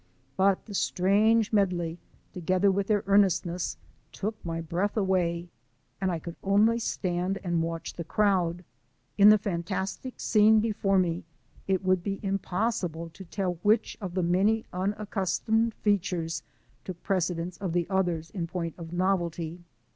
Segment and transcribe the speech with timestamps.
[0.35, 1.99] But the strange [medley,
[2.33, 3.77] together with their earnestness,
[4.11, 5.47] took my breath away,
[6.01, 8.63] and I [could only stand and watch the crowd.
[9.19, 11.23] In the fantastic scene before me,
[11.67, 16.41] it would be impossible to tell which of the many unaccustomed [features
[16.83, 19.61] t«ok precedence of the others in point of novelty.